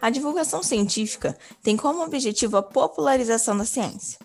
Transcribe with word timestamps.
A 0.00 0.10
divulgação 0.10 0.62
científica 0.62 1.36
tem 1.62 1.76
como 1.76 2.04
objetivo 2.04 2.56
a 2.56 2.62
popularização 2.62 3.56
da 3.56 3.64
ciência. 3.64 4.18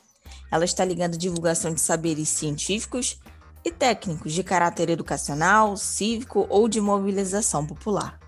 Ela 0.52 0.66
está 0.66 0.86
ligando 0.86 1.16
a 1.16 1.18
divulgação 1.18 1.74
de 1.74 1.82
saberes 1.82 2.30
científicos 2.30 3.20
e 3.66 3.72
técnicos 3.72 4.34
de 4.34 4.44
caráter 4.44 4.90
educacional, 4.90 5.76
cívico 5.76 6.46
ou 6.50 6.68
de 6.68 6.80
mobilização 6.80 7.66
popular. 7.66 8.20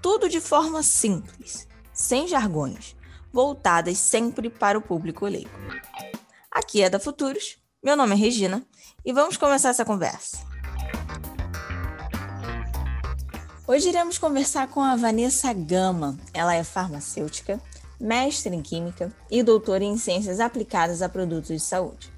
Tudo 0.00 0.28
de 0.28 0.40
forma 0.40 0.82
simples, 0.82 1.68
sem 1.92 2.26
jargões, 2.26 2.96
voltadas 3.32 3.98
sempre 3.98 4.50
para 4.50 4.76
o 4.76 4.82
público 4.82 5.26
leigo. 5.26 5.50
Aqui 6.50 6.82
é 6.82 6.90
da 6.90 6.98
Futuros, 6.98 7.58
meu 7.82 7.96
nome 7.96 8.12
é 8.14 8.16
Regina 8.16 8.66
e 9.04 9.12
vamos 9.12 9.36
começar 9.36 9.68
essa 9.68 9.84
conversa. 9.84 10.51
Hoje 13.64 13.90
iremos 13.90 14.18
conversar 14.18 14.66
com 14.66 14.80
a 14.80 14.96
Vanessa 14.96 15.52
Gama. 15.52 16.18
Ela 16.34 16.56
é 16.56 16.64
farmacêutica, 16.64 17.60
mestre 17.98 18.54
em 18.56 18.60
Química 18.60 19.12
e 19.30 19.40
doutora 19.40 19.84
em 19.84 19.96
Ciências 19.96 20.40
Aplicadas 20.40 21.00
a 21.00 21.08
Produtos 21.08 21.48
de 21.48 21.60
Saúde. 21.60 22.12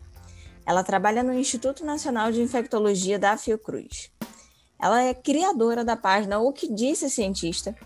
Ela 0.64 0.82
trabalha 0.82 1.22
no 1.22 1.34
Instituto 1.34 1.84
Nacional 1.84 2.32
de 2.32 2.40
Infectologia 2.40 3.18
da 3.18 3.36
Fiocruz. 3.36 4.10
Ela 4.80 5.02
é 5.02 5.12
criadora 5.12 5.84
da 5.84 5.96
página 5.96 6.38
O 6.38 6.50
que 6.50 6.72
Disse 6.72 7.10
Cientista, 7.10 7.76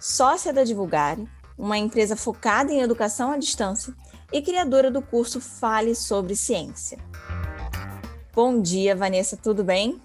sócia 0.00 0.50
da 0.50 0.64
Divulgare, 0.64 1.28
uma 1.58 1.76
empresa 1.76 2.16
focada 2.16 2.72
em 2.72 2.80
educação 2.80 3.30
à 3.30 3.36
distância, 3.36 3.94
e 4.32 4.40
criadora 4.40 4.90
do 4.90 5.02
curso 5.02 5.38
Fale 5.38 5.94
sobre 5.94 6.34
Ciência. 6.34 6.98
Bom 8.34 8.60
dia, 8.60 8.96
Vanessa, 8.96 9.36
tudo 9.36 9.62
bem? 9.62 10.00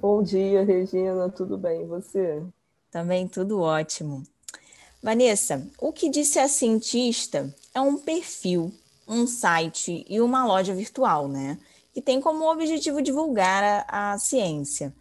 Bom 0.00 0.22
dia, 0.22 0.64
Regina, 0.64 1.28
tudo 1.28 1.58
bem? 1.58 1.82
E 1.82 1.86
você? 1.86 2.42
Também 2.90 3.28
tudo 3.28 3.60
ótimo. 3.60 4.22
Vanessa, 5.02 5.68
o 5.78 5.92
que 5.92 6.08
disse 6.08 6.38
a 6.38 6.48
cientista 6.48 7.54
é 7.74 7.82
um 7.82 7.98
perfil, 7.98 8.72
um 9.06 9.26
site 9.26 10.06
e 10.08 10.18
uma 10.18 10.46
loja 10.46 10.74
virtual, 10.74 11.28
né? 11.28 11.58
Que 11.92 12.00
tem 12.00 12.18
como 12.18 12.50
objetivo 12.50 13.02
divulgar 13.02 13.84
a, 13.86 14.12
a 14.12 14.18
ciência. 14.18 14.94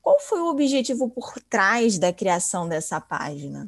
Qual 0.00 0.20
foi 0.20 0.40
o 0.40 0.46
objetivo 0.46 1.10
por 1.10 1.40
trás 1.50 1.98
da 1.98 2.12
criação 2.12 2.68
dessa 2.68 3.00
página? 3.00 3.66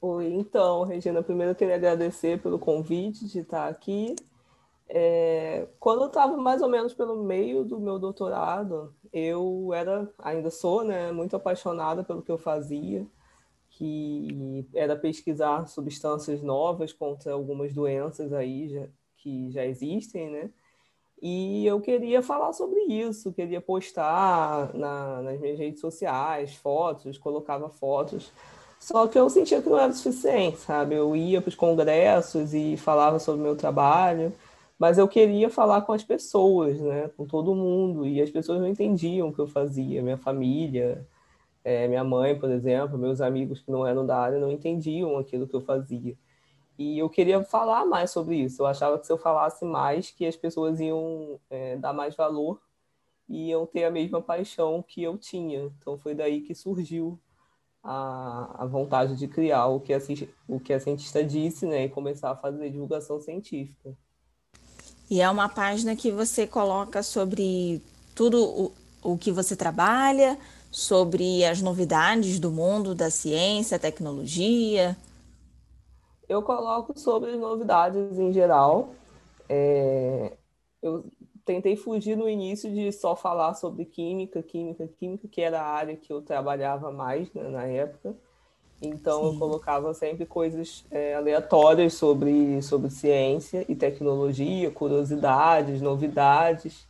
Oi, 0.00 0.32
então, 0.32 0.84
Regina, 0.84 1.22
primeiro 1.22 1.52
eu 1.52 1.56
queria 1.56 1.74
agradecer 1.74 2.40
pelo 2.40 2.58
convite 2.58 3.26
de 3.26 3.40
estar 3.40 3.68
aqui 3.68 4.16
é, 4.96 5.66
quando 5.80 6.02
eu 6.02 6.06
estava 6.06 6.36
mais 6.36 6.62
ou 6.62 6.68
menos 6.68 6.94
pelo 6.94 7.24
meio 7.24 7.64
do 7.64 7.80
meu 7.80 7.98
doutorado, 7.98 8.94
eu 9.12 9.72
era, 9.74 10.08
ainda 10.20 10.52
sou, 10.52 10.84
né, 10.84 11.10
muito 11.10 11.34
apaixonada 11.34 12.04
pelo 12.04 12.22
que 12.22 12.30
eu 12.30 12.38
fazia, 12.38 13.04
que 13.70 14.64
era 14.72 14.94
pesquisar 14.94 15.66
substâncias 15.66 16.40
novas 16.42 16.92
contra 16.92 17.32
algumas 17.32 17.72
doenças 17.72 18.32
aí 18.32 18.68
já, 18.68 18.86
que 19.16 19.50
já 19.50 19.66
existem, 19.66 20.30
né? 20.30 20.50
E 21.20 21.66
eu 21.66 21.80
queria 21.80 22.22
falar 22.22 22.52
sobre 22.52 22.80
isso, 22.82 23.32
queria 23.32 23.60
postar 23.60 24.72
na, 24.74 25.22
nas 25.22 25.40
minhas 25.40 25.58
redes 25.58 25.80
sociais 25.80 26.54
fotos, 26.54 27.18
colocava 27.18 27.68
fotos. 27.68 28.30
Só 28.78 29.08
que 29.08 29.18
eu 29.18 29.28
sentia 29.28 29.60
que 29.60 29.68
não 29.68 29.78
era 29.78 29.92
suficiente, 29.92 30.58
sabe? 30.58 30.94
Eu 30.94 31.16
ia 31.16 31.40
para 31.40 31.48
os 31.48 31.56
congressos 31.56 32.54
e 32.54 32.76
falava 32.76 33.18
sobre 33.18 33.40
o 33.40 33.44
meu 33.44 33.56
trabalho, 33.56 34.32
mas 34.78 34.98
eu 34.98 35.08
queria 35.08 35.48
falar 35.50 35.82
com 35.82 35.92
as 35.92 36.04
pessoas, 36.04 36.80
né, 36.80 37.08
com 37.16 37.26
todo 37.26 37.54
mundo, 37.54 38.06
e 38.06 38.20
as 38.20 38.30
pessoas 38.30 38.60
não 38.60 38.68
entendiam 38.68 39.28
o 39.28 39.32
que 39.32 39.40
eu 39.40 39.46
fazia, 39.46 40.02
minha 40.02 40.18
família, 40.18 41.06
é, 41.64 41.88
minha 41.88 42.04
mãe, 42.04 42.38
por 42.38 42.50
exemplo, 42.50 42.98
meus 42.98 43.20
amigos 43.20 43.60
que 43.60 43.70
não 43.70 43.86
eram 43.86 44.06
da 44.06 44.18
área 44.18 44.38
não 44.38 44.50
entendiam 44.52 45.16
aquilo 45.18 45.48
que 45.48 45.54
eu 45.56 45.62
fazia. 45.62 46.16
E 46.78 46.98
eu 46.98 47.08
queria 47.08 47.42
falar 47.44 47.86
mais 47.86 48.10
sobre 48.10 48.36
isso. 48.36 48.62
Eu 48.62 48.66
achava 48.66 48.98
que 48.98 49.06
se 49.06 49.12
eu 49.12 49.18
falasse 49.18 49.64
mais, 49.64 50.10
que 50.10 50.26
as 50.26 50.36
pessoas 50.36 50.80
iam 50.80 51.40
é, 51.48 51.76
dar 51.76 51.92
mais 51.92 52.16
valor 52.16 52.60
e 53.28 53.50
iam 53.50 53.66
ter 53.66 53.84
a 53.84 53.90
mesma 53.90 54.20
paixão 54.20 54.82
que 54.82 55.02
eu 55.02 55.16
tinha. 55.18 55.72
Então 55.78 55.98
foi 55.98 56.14
daí 56.14 56.40
que 56.42 56.54
surgiu 56.54 57.18
a, 57.82 58.64
a 58.64 58.66
vontade 58.66 59.16
de 59.16 59.28
criar 59.28 59.66
o 59.66 59.80
que 59.80 59.94
a, 59.94 59.98
o 60.48 60.60
que 60.60 60.72
a 60.72 60.80
cientista 60.80 61.22
disse, 61.24 61.66
né, 61.66 61.84
e 61.84 61.88
começar 61.88 62.30
a 62.30 62.36
fazer 62.36 62.70
divulgação 62.70 63.20
científica. 63.20 63.96
E 65.10 65.20
é 65.20 65.28
uma 65.28 65.48
página 65.48 65.94
que 65.94 66.10
você 66.10 66.46
coloca 66.46 67.02
sobre 67.02 67.82
tudo 68.14 68.42
o, 68.42 68.72
o 69.02 69.18
que 69.18 69.30
você 69.30 69.54
trabalha, 69.54 70.38
sobre 70.70 71.44
as 71.44 71.60
novidades 71.60 72.40
do 72.40 72.50
mundo 72.50 72.94
da 72.94 73.10
ciência, 73.10 73.78
tecnologia. 73.78 74.96
Eu 76.28 76.42
coloco 76.42 76.98
sobre 76.98 77.36
novidades 77.36 78.18
em 78.18 78.32
geral. 78.32 78.94
É, 79.48 80.32
eu 80.82 81.04
tentei 81.44 81.76
fugir 81.76 82.16
no 82.16 82.28
início 82.28 82.72
de 82.72 82.90
só 82.90 83.14
falar 83.14 83.54
sobre 83.54 83.84
química, 83.84 84.42
química, 84.42 84.88
química, 84.88 85.28
que 85.28 85.40
era 85.40 85.60
a 85.60 85.68
área 85.68 85.96
que 85.96 86.12
eu 86.12 86.22
trabalhava 86.22 86.90
mais 86.90 87.32
né, 87.32 87.42
na 87.50 87.66
época. 87.66 88.16
Então 88.88 89.20
Sim. 89.20 89.26
eu 89.26 89.38
colocava 89.38 89.94
sempre 89.94 90.26
coisas 90.26 90.84
é, 90.90 91.14
aleatórias 91.14 91.94
sobre, 91.94 92.60
sobre 92.62 92.90
ciência 92.90 93.64
e 93.68 93.74
tecnologia, 93.74 94.70
curiosidades, 94.70 95.80
novidades. 95.80 96.86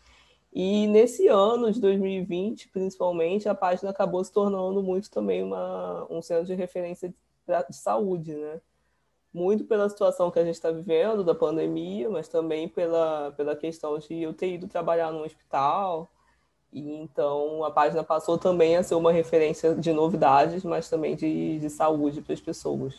E 0.52 0.86
nesse 0.86 1.26
ano 1.26 1.72
de 1.72 1.80
2020, 1.80 2.68
principalmente, 2.68 3.48
a 3.48 3.54
página 3.54 3.90
acabou 3.90 4.22
se 4.24 4.32
tornando 4.32 4.82
muito 4.82 5.10
também 5.10 5.42
uma, 5.42 6.06
um 6.08 6.22
centro 6.22 6.46
de 6.46 6.54
referência 6.54 7.08
de, 7.08 7.14
de 7.68 7.76
saúde, 7.76 8.34
né? 8.34 8.60
Muito 9.32 9.64
pela 9.64 9.88
situação 9.88 10.30
que 10.30 10.38
a 10.38 10.44
gente 10.44 10.54
está 10.54 10.70
vivendo, 10.70 11.24
da 11.24 11.34
pandemia, 11.34 12.08
mas 12.08 12.28
também 12.28 12.68
pela, 12.68 13.32
pela 13.36 13.56
questão 13.56 13.98
de 13.98 14.22
eu 14.22 14.32
ter 14.32 14.54
ido 14.54 14.68
trabalhar 14.68 15.10
num 15.10 15.24
hospital, 15.24 16.08
e 16.74 16.90
então 16.96 17.62
a 17.64 17.70
página 17.70 18.02
passou 18.02 18.36
também 18.36 18.76
a 18.76 18.82
ser 18.82 18.96
uma 18.96 19.12
referência 19.12 19.76
de 19.76 19.92
novidades, 19.92 20.64
mas 20.64 20.88
também 20.88 21.14
de, 21.14 21.60
de 21.60 21.70
saúde 21.70 22.20
para 22.20 22.34
as 22.34 22.40
pessoas. 22.40 22.94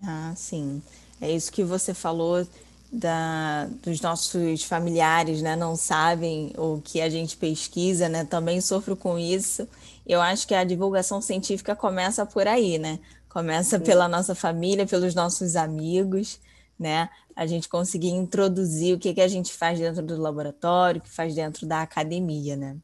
Ah, 0.00 0.32
sim. 0.36 0.80
É 1.20 1.28
isso 1.30 1.50
que 1.50 1.64
você 1.64 1.92
falou 1.92 2.46
da, 2.92 3.66
dos 3.82 4.00
nossos 4.00 4.62
familiares, 4.62 5.42
né? 5.42 5.56
Não 5.56 5.74
sabem 5.74 6.52
o 6.56 6.80
que 6.80 7.00
a 7.00 7.10
gente 7.10 7.36
pesquisa, 7.36 8.08
né? 8.08 8.24
Também 8.24 8.60
sofro 8.60 8.94
com 8.94 9.18
isso. 9.18 9.68
Eu 10.06 10.20
acho 10.20 10.46
que 10.46 10.54
a 10.54 10.62
divulgação 10.62 11.20
científica 11.20 11.74
começa 11.74 12.24
por 12.24 12.46
aí, 12.46 12.78
né? 12.78 13.00
Começa 13.28 13.76
sim. 13.76 13.84
pela 13.84 14.08
nossa 14.08 14.36
família, 14.36 14.86
pelos 14.86 15.16
nossos 15.16 15.56
amigos, 15.56 16.38
né? 16.78 17.08
A 17.34 17.44
gente 17.44 17.68
conseguir 17.68 18.10
introduzir 18.10 18.94
o 18.94 19.00
que, 19.00 19.12
que 19.12 19.20
a 19.20 19.28
gente 19.28 19.52
faz 19.52 19.80
dentro 19.80 20.02
do 20.02 20.16
laboratório, 20.16 21.00
o 21.00 21.02
que 21.02 21.10
faz 21.10 21.34
dentro 21.34 21.66
da 21.66 21.82
academia, 21.82 22.54
né? 22.54 22.76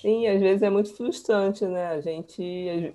Sim, 0.00 0.26
às 0.26 0.40
vezes 0.40 0.62
é 0.62 0.70
muito 0.70 0.94
frustrante, 0.94 1.64
né? 1.66 1.88
A 1.88 2.00
gente. 2.00 2.94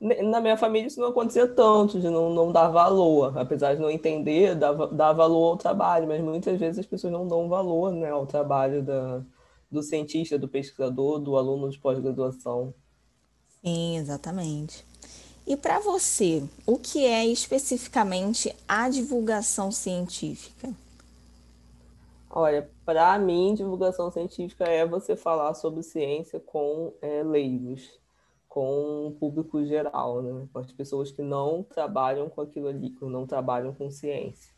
Na 0.00 0.40
minha 0.40 0.56
família 0.56 0.86
isso 0.86 0.98
não 0.98 1.08
acontecia 1.08 1.46
tanto, 1.46 2.00
de 2.00 2.08
não, 2.08 2.32
não 2.32 2.50
dar 2.50 2.68
valor, 2.68 3.36
apesar 3.36 3.74
de 3.74 3.82
não 3.82 3.90
entender, 3.90 4.54
dar, 4.54 4.72
dar 4.72 5.12
valor 5.12 5.50
ao 5.50 5.56
trabalho, 5.58 6.08
mas 6.08 6.22
muitas 6.22 6.58
vezes 6.58 6.78
as 6.78 6.86
pessoas 6.86 7.12
não 7.12 7.28
dão 7.28 7.50
valor 7.50 7.92
né, 7.92 8.08
ao 8.08 8.24
trabalho 8.24 8.82
da, 8.82 9.22
do 9.70 9.82
cientista, 9.82 10.38
do 10.38 10.48
pesquisador, 10.48 11.18
do 11.18 11.36
aluno 11.36 11.68
de 11.68 11.78
pós-graduação. 11.78 12.72
Sim, 13.62 13.98
exatamente. 13.98 14.86
E 15.46 15.54
para 15.54 15.80
você, 15.80 16.42
o 16.66 16.78
que 16.78 17.04
é 17.04 17.26
especificamente 17.26 18.56
a 18.66 18.88
divulgação 18.88 19.70
científica? 19.70 20.74
Olha, 22.32 22.70
para 22.84 23.18
mim, 23.18 23.54
divulgação 23.54 24.10
científica 24.12 24.64
é 24.64 24.86
você 24.86 25.16
falar 25.16 25.52
sobre 25.54 25.82
ciência 25.82 26.38
com 26.38 26.92
é, 27.02 27.24
leigos, 27.24 27.98
com 28.48 29.08
o 29.08 29.10
público 29.18 29.64
geral, 29.66 30.22
né? 30.22 30.46
com 30.52 30.58
as 30.60 30.70
pessoas 30.70 31.10
que 31.10 31.22
não 31.22 31.64
trabalham 31.64 32.28
com 32.28 32.40
aquilo 32.40 32.68
ali, 32.68 32.90
que 32.90 33.04
não 33.04 33.26
trabalham 33.26 33.74
com 33.74 33.90
ciência. 33.90 34.52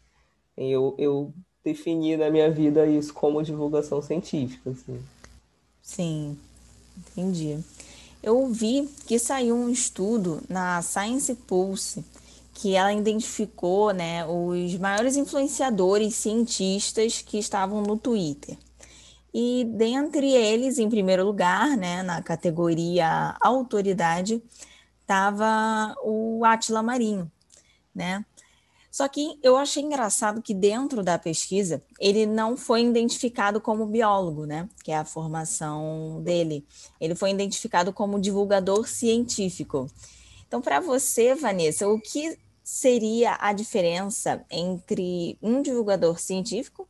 Eu, 0.55 0.95
eu 0.99 1.33
defini 1.65 2.15
na 2.15 2.31
minha 2.31 2.51
vida 2.51 2.87
isso 2.87 3.15
como 3.15 3.43
divulgação 3.43 4.03
científica. 4.03 4.71
Assim. 4.71 5.03
Sim, 5.81 6.39
entendi. 6.99 7.59
Eu 8.23 8.47
vi 8.49 8.87
que 9.07 9.19
saiu 9.19 9.57
um 9.57 9.71
estudo 9.71 10.43
na 10.47 10.83
Science 10.83 11.35
Pulse 11.35 12.05
que 12.53 12.75
ela 12.75 12.93
identificou 12.93 13.93
né, 13.93 14.27
os 14.27 14.77
maiores 14.79 15.17
influenciadores 15.17 16.15
cientistas 16.15 17.23
que 17.23 17.39
estavam 17.39 17.83
no 17.83 17.97
Twitter. 17.97 18.57
E 19.35 19.65
dentre 19.65 20.31
eles, 20.31 20.79
em 20.79 20.91
primeiro 20.91 21.25
lugar, 21.25 21.77
né, 21.77 22.03
na 22.03 22.21
categoria 22.23 23.35
autoridade, 23.41 24.43
estava 25.01 25.95
o 26.05 26.45
Atila 26.45 26.83
Marinho, 26.83 27.31
né? 27.95 28.25
Só 28.91 29.09
que 29.09 29.39
eu 29.43 29.57
achei 29.57 29.83
engraçado 29.83 30.43
que 30.43 30.53
dentro 30.53 31.03
da 31.03 31.19
pesquisa 31.19 31.83
ele 31.99 32.27
não 32.27 32.59
foi 32.59 32.85
identificado 32.85 33.59
como 33.59 33.87
biólogo, 33.87 34.45
né? 34.45 34.69
Que 34.85 34.93
é 34.93 34.99
a 34.99 35.05
formação 35.05 36.21
dele. 36.23 36.63
Ele 37.01 37.15
foi 37.15 37.31
identificado 37.31 37.91
como 37.91 38.21
divulgador 38.21 38.87
científico. 38.87 39.91
Então, 40.53 40.61
para 40.61 40.81
você, 40.81 41.35
Vanessa, 41.35 41.89
o 41.89 41.99
que 41.99 42.39
seria 42.63 43.39
a 43.41 43.55
diferença 43.55 44.45
entre 44.51 45.39
um 45.41 45.63
divulgador 45.63 46.21
científico 46.21 46.87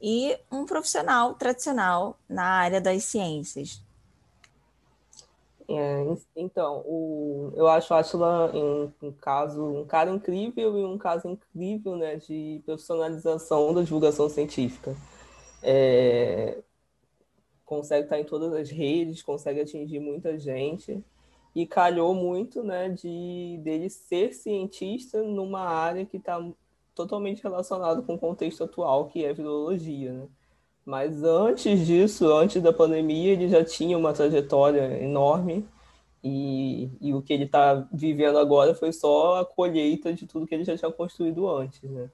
e 0.00 0.34
um 0.50 0.64
profissional 0.64 1.34
tradicional 1.34 2.18
na 2.26 2.42
área 2.42 2.80
das 2.80 3.04
ciências? 3.04 3.82
É, 5.68 6.06
então, 6.34 6.82
o, 6.86 7.52
eu 7.54 7.68
acho 7.68 7.92
Atila 7.92 8.50
um, 8.56 8.90
um, 9.02 9.12
caso, 9.12 9.62
um 9.62 9.84
cara 9.84 10.10
incrível 10.10 10.78
e 10.78 10.82
um 10.82 10.96
caso 10.96 11.28
incrível 11.28 11.96
né, 11.96 12.16
de 12.16 12.62
profissionalização 12.64 13.74
da 13.74 13.82
divulgação 13.82 14.30
científica. 14.30 14.96
É, 15.62 16.62
consegue 17.66 18.04
estar 18.04 18.18
em 18.18 18.24
todas 18.24 18.54
as 18.54 18.70
redes, 18.70 19.22
consegue 19.22 19.60
atingir 19.60 20.00
muita 20.00 20.38
gente 20.38 21.04
e 21.54 21.66
calhou 21.66 22.14
muito 22.14 22.62
né, 22.62 22.88
de 22.88 23.60
dele 23.62 23.90
ser 23.90 24.32
cientista 24.32 25.22
numa 25.22 25.60
área 25.60 26.06
que 26.06 26.16
está 26.16 26.42
totalmente 26.94 27.42
relacionada 27.42 28.02
com 28.02 28.14
o 28.14 28.18
contexto 28.18 28.64
atual, 28.64 29.06
que 29.06 29.24
é 29.24 29.32
virologia. 29.32 30.12
Né? 30.12 30.28
Mas 30.84 31.22
antes 31.22 31.86
disso, 31.86 32.32
antes 32.32 32.62
da 32.62 32.72
pandemia, 32.72 33.32
ele 33.32 33.48
já 33.48 33.64
tinha 33.64 33.96
uma 33.96 34.12
trajetória 34.12 35.02
enorme 35.02 35.66
e, 36.24 36.90
e 37.00 37.12
o 37.12 37.20
que 37.20 37.32
ele 37.32 37.44
está 37.44 37.86
vivendo 37.92 38.38
agora 38.38 38.74
foi 38.74 38.92
só 38.92 39.40
a 39.40 39.44
colheita 39.44 40.12
de 40.12 40.26
tudo 40.26 40.46
que 40.46 40.54
ele 40.54 40.64
já 40.64 40.76
tinha 40.76 40.90
construído 40.90 41.48
antes, 41.48 41.82
né? 41.82 42.10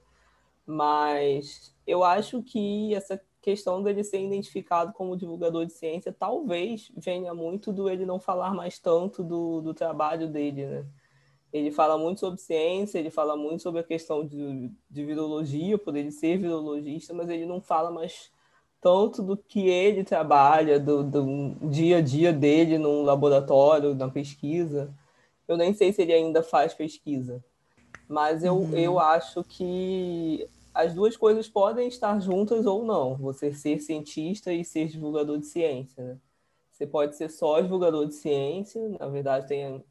Mas 0.65 1.75
eu 1.85 2.03
acho 2.03 2.43
que 2.43 2.93
essa 2.93 3.19
questão 3.41 3.81
dele 3.81 4.03
ser 4.03 4.21
identificado 4.21 4.93
como 4.93 5.17
divulgador 5.17 5.65
de 5.65 5.73
ciência 5.73 6.15
talvez 6.17 6.91
venha 6.95 7.33
muito 7.33 7.71
do 7.71 7.89
ele 7.89 8.05
não 8.05 8.19
falar 8.19 8.53
mais 8.53 8.79
tanto 8.79 9.23
do, 9.23 9.61
do 9.61 9.73
trabalho 9.73 10.27
dele, 10.27 10.65
né? 10.65 10.85
Ele 11.51 11.71
fala 11.71 11.97
muito 11.97 12.19
sobre 12.19 12.39
ciência, 12.39 12.99
ele 12.99 13.09
fala 13.09 13.35
muito 13.35 13.63
sobre 13.63 13.81
a 13.81 13.83
questão 13.83 14.25
de, 14.25 14.71
de 14.89 15.05
virologia, 15.05 15.79
por 15.79 15.95
ele 15.95 16.11
ser 16.11 16.37
virologista, 16.37 17.11
mas 17.11 17.27
ele 17.27 17.45
não 17.45 17.59
fala 17.59 17.89
mais 17.89 18.31
tanto 18.79 19.23
do 19.23 19.35
que 19.35 19.67
ele 19.67 20.03
trabalha, 20.03 20.79
do, 20.79 21.03
do 21.03 21.55
dia 21.69 21.97
a 21.97 22.01
dia 22.01 22.31
dele 22.31 22.77
no 22.77 23.01
laboratório, 23.01 23.95
na 23.95 24.07
pesquisa. 24.09 24.93
Eu 25.47 25.57
nem 25.57 25.73
sei 25.73 25.91
se 25.91 26.03
ele 26.03 26.13
ainda 26.13 26.43
faz 26.43 26.75
pesquisa, 26.75 27.43
mas 28.07 28.43
eu, 28.43 28.55
uhum. 28.55 28.77
eu 28.77 28.99
acho 28.99 29.43
que 29.43 30.47
as 30.79 30.93
duas 30.93 31.17
coisas 31.17 31.49
podem 31.49 31.87
estar 31.87 32.19
juntas 32.21 32.65
ou 32.65 32.85
não. 32.85 33.15
Você 33.17 33.53
ser 33.53 33.79
cientista 33.79 34.53
e 34.53 34.63
ser 34.63 34.87
divulgador 34.87 35.37
de 35.37 35.45
ciência. 35.45 36.03
Né? 36.03 36.17
Você 36.71 36.87
pode 36.87 37.17
ser 37.17 37.29
só 37.29 37.59
divulgador 37.59 38.07
de 38.07 38.15
ciência, 38.15 38.81
na 38.97 39.07
verdade, 39.07 39.47
tem, 39.47 39.83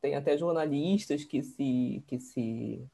tem 0.00 0.16
até 0.16 0.36
jornalistas 0.36 1.22
que 1.24 1.42
se, 1.42 2.02
que 2.08 2.18
se 2.18 2.84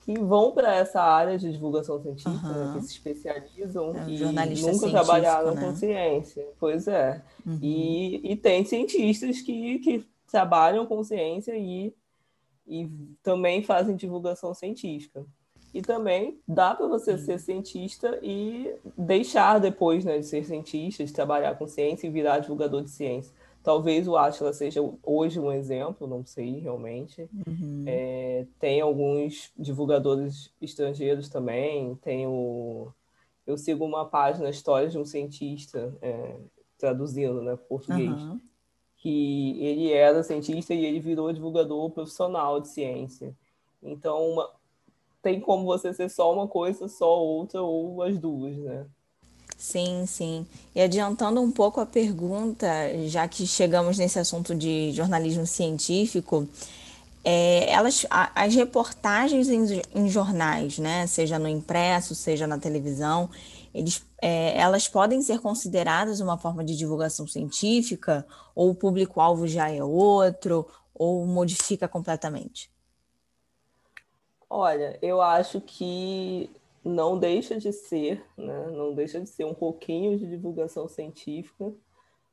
que 0.00 0.18
vão 0.18 0.52
para 0.52 0.74
essa 0.74 1.02
área 1.02 1.36
de 1.36 1.52
divulgação 1.52 2.00
científica, 2.00 2.48
uhum. 2.48 2.72
né, 2.72 2.78
que 2.78 2.86
se 2.86 2.92
especializam 2.92 3.94
é, 3.94 4.08
e 4.08 4.62
nunca 4.62 4.88
trabalharam 4.88 5.54
né? 5.54 5.60
com 5.60 5.76
ciência. 5.76 6.48
Pois 6.58 6.88
é. 6.88 7.22
Uhum. 7.44 7.58
E, 7.60 8.32
e 8.32 8.36
tem 8.36 8.64
cientistas 8.64 9.42
que, 9.42 9.78
que 9.80 10.08
trabalham 10.30 10.86
com 10.86 11.04
ciência 11.04 11.54
e, 11.54 11.94
e 12.66 12.88
também 13.22 13.62
fazem 13.62 13.94
divulgação 13.94 14.54
científica. 14.54 15.26
E 15.72 15.82
também 15.82 16.38
dá 16.46 16.74
para 16.74 16.88
você 16.88 17.12
uhum. 17.12 17.18
ser 17.18 17.38
cientista 17.38 18.18
e 18.22 18.74
deixar 18.96 19.60
depois 19.60 20.04
né, 20.04 20.18
de 20.18 20.26
ser 20.26 20.44
cientista, 20.44 21.04
de 21.04 21.12
trabalhar 21.12 21.56
com 21.56 21.66
ciência 21.66 22.06
e 22.06 22.10
virar 22.10 22.40
divulgador 22.40 22.82
de 22.82 22.90
ciência. 22.90 23.32
Talvez 23.62 24.08
o 24.08 24.16
Atlas 24.16 24.56
seja 24.56 24.80
hoje 25.02 25.38
um 25.38 25.52
exemplo, 25.52 26.06
não 26.06 26.24
sei 26.24 26.58
realmente. 26.58 27.28
Uhum. 27.46 27.84
É, 27.86 28.46
tem 28.58 28.80
alguns 28.80 29.52
divulgadores 29.56 30.50
estrangeiros 30.60 31.28
também. 31.28 31.94
Tem 31.96 32.26
o... 32.26 32.88
Eu 33.46 33.58
sigo 33.58 33.84
uma 33.84 34.06
página 34.06 34.48
História 34.48 34.88
de 34.88 34.98
um 34.98 35.04
Cientista, 35.04 35.94
é, 36.00 36.36
traduzindo 36.78 37.42
né, 37.42 37.56
português, 37.68 38.10
uhum. 38.10 38.40
que 38.96 39.62
ele 39.62 39.92
era 39.92 40.22
cientista 40.22 40.72
e 40.72 40.84
ele 40.84 40.98
virou 40.98 41.32
divulgador 41.32 41.90
profissional 41.90 42.60
de 42.60 42.68
ciência. 42.68 43.36
Então, 43.82 44.30
uma... 44.30 44.50
tem 45.22 45.40
como 45.40 45.64
você 45.64 45.92
ser 45.92 46.08
só 46.08 46.32
uma 46.32 46.48
coisa, 46.48 46.88
só 46.88 47.22
outra, 47.22 47.62
ou 47.62 48.02
as 48.02 48.18
duas, 48.18 48.56
né? 48.56 48.86
Sim, 49.56 50.06
sim. 50.06 50.46
E 50.74 50.80
adiantando 50.80 51.40
um 51.40 51.50
pouco 51.50 51.80
a 51.80 51.86
pergunta, 51.86 52.66
já 53.06 53.28
que 53.28 53.46
chegamos 53.46 53.98
nesse 53.98 54.18
assunto 54.18 54.54
de 54.54 54.90
jornalismo 54.92 55.46
científico, 55.46 56.48
é, 57.22 57.70
elas, 57.70 58.06
a, 58.08 58.44
as 58.44 58.54
reportagens 58.54 59.50
em, 59.50 59.82
em, 59.94 60.08
jornais, 60.08 60.78
né, 60.78 61.06
seja 61.06 61.38
no 61.38 61.46
impresso, 61.46 62.14
seja 62.14 62.46
na 62.46 62.58
televisão, 62.58 63.28
eles, 63.74 64.02
é, 64.22 64.58
elas 64.58 64.88
podem 64.88 65.20
ser 65.20 65.40
consideradas 65.40 66.20
uma 66.20 66.38
forma 66.38 66.64
de 66.64 66.74
divulgação 66.74 67.26
científica, 67.26 68.26
ou 68.54 68.70
o 68.70 68.74
público-alvo 68.74 69.46
já 69.46 69.70
é 69.70 69.84
outro, 69.84 70.66
ou 70.94 71.26
modifica 71.26 71.86
completamente? 71.86 72.70
Olha, 74.52 74.98
eu 75.00 75.22
acho 75.22 75.60
que 75.60 76.50
não 76.84 77.16
deixa 77.16 77.56
de 77.56 77.72
ser, 77.72 78.24
né? 78.36 78.66
não 78.72 78.92
deixa 78.92 79.20
de 79.20 79.28
ser 79.28 79.44
um 79.44 79.54
pouquinho 79.54 80.18
de 80.18 80.26
divulgação 80.26 80.88
científica, 80.88 81.72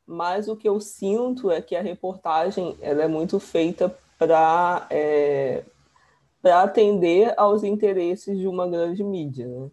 mas 0.06 0.48
o 0.48 0.56
que 0.56 0.68
eu 0.68 0.80
sinto 0.80 1.52
é 1.52 1.62
que 1.62 1.76
a 1.76 1.82
reportagem 1.82 2.76
ela 2.82 3.04
é 3.04 3.08
muito 3.08 3.40
feita 3.40 3.96
para 4.18 4.88
é, 4.90 5.64
para 6.42 6.64
atender 6.64 7.34
aos 7.38 7.64
interesses 7.64 8.38
de 8.38 8.48
uma 8.48 8.68
grande 8.68 9.04
mídia. 9.04 9.48
Né? 9.48 9.70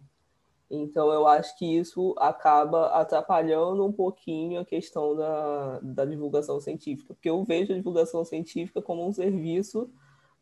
Então, 0.69 1.11
eu 1.11 1.25
acho 1.27 1.57
que 1.57 1.65
isso 1.65 2.13
acaba 2.17 2.87
atrapalhando 2.87 3.83
um 3.85 3.91
pouquinho 3.91 4.59
a 4.59 4.65
questão 4.65 5.15
da, 5.15 5.79
da 5.81 6.05
divulgação 6.05 6.59
científica, 6.59 7.13
porque 7.13 7.29
eu 7.29 7.43
vejo 7.43 7.71
a 7.73 7.75
divulgação 7.75 8.23
científica 8.23 8.81
como 8.81 9.07
um 9.07 9.13
serviço 9.13 9.89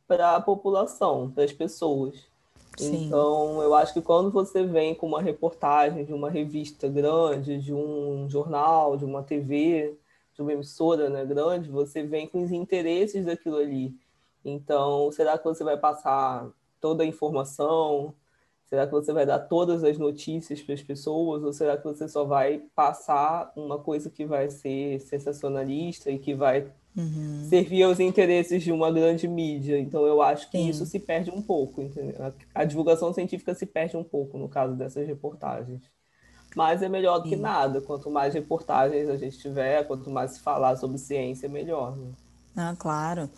para 0.07 0.35
a 0.35 0.41
população, 0.41 1.31
para 1.31 1.43
as 1.43 1.53
pessoas. 1.53 2.31
Sim. 2.77 3.05
Então, 3.05 3.61
eu 3.61 3.73
acho 3.75 3.93
que 3.93 4.01
quando 4.01 4.31
você 4.31 4.63
vem 4.63 4.95
com 4.95 5.07
uma 5.07 5.21
reportagem 5.21 6.05
de 6.05 6.13
uma 6.13 6.29
revista 6.29 6.87
grande, 6.87 7.59
de 7.59 7.73
um 7.73 8.27
jornal, 8.27 8.97
de 8.97 9.05
uma 9.05 9.21
TV, 9.21 9.95
de 10.33 10.41
uma 10.41 10.53
emissora 10.53 11.09
né, 11.09 11.23
grande, 11.25 11.69
você 11.69 12.03
vem 12.03 12.27
com 12.27 12.43
os 12.43 12.51
interesses 12.51 13.25
daquilo 13.25 13.57
ali. 13.57 13.95
Então, 14.43 15.11
será 15.11 15.37
que 15.37 15.43
você 15.43 15.63
vai 15.63 15.77
passar 15.77 16.49
toda 16.81 17.03
a 17.03 17.05
informação? 17.05 18.13
Será 18.65 18.87
que 18.87 18.91
você 18.91 19.13
vai 19.13 19.25
dar 19.25 19.39
todas 19.39 19.83
as 19.83 19.97
notícias 19.99 20.61
para 20.61 20.73
as 20.73 20.81
pessoas? 20.81 21.43
Ou 21.43 21.53
será 21.53 21.77
que 21.77 21.83
você 21.83 22.09
só 22.09 22.23
vai 22.23 22.63
passar 22.75 23.53
uma 23.55 23.77
coisa 23.77 24.09
que 24.09 24.25
vai 24.25 24.49
ser 24.49 24.99
sensacionalista 24.99 26.09
e 26.09 26.17
que 26.17 26.33
vai 26.33 26.71
uhum. 26.95 27.47
servir 27.49 27.83
aos 27.83 27.99
interesses 27.99 28.63
de 28.63 28.71
uma 28.71 28.91
grande 28.91 29.27
mídia. 29.27 29.79
Então 29.79 30.05
eu 30.05 30.21
acho 30.21 30.49
que 30.49 30.57
Sim. 30.57 30.69
isso 30.69 30.85
se 30.85 30.99
perde 30.99 31.31
um 31.31 31.41
pouco, 31.41 31.81
entendeu? 31.81 32.15
A, 32.19 32.61
a, 32.61 32.63
divulgação 32.63 33.13
científica 33.13 33.53
se 33.53 33.65
perde 33.65 33.97
um 33.97 34.03
pouco 34.03 34.37
no 34.37 34.47
caso 34.47 34.75
dessas 34.75 35.07
reportagens. 35.07 35.81
Mas 36.55 36.83
é 36.83 36.89
melhor 36.89 37.17
do 37.17 37.23
Sim. 37.23 37.29
que 37.29 37.35
nada. 37.35 37.81
Quanto 37.81 38.09
mais 38.09 38.33
reportagens 38.33 39.09
a 39.09 39.17
gente 39.17 39.39
tiver, 39.39 39.85
quanto 39.85 40.09
mais 40.09 40.31
se 40.31 40.39
falar 40.39 40.75
sobre 40.75 40.97
ciência, 40.97 41.49
melhor. 41.49 41.97
Né? 41.97 42.11
Ah, 42.55 42.75
claro. 42.77 43.29